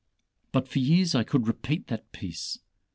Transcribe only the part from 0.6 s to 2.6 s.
for years, I could repeat that piece.